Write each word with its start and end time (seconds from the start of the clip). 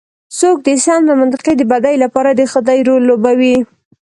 څوک 0.39 0.57
د 0.67 0.69
سمت 0.85 1.05
او 1.11 1.15
منطقې 1.21 1.53
د 1.57 1.61
بدۍ 1.71 1.95
لپاره 2.03 2.29
د 2.33 2.41
خدۍ 2.51 2.79
رول 2.87 3.03
لوبوي. 3.09 3.55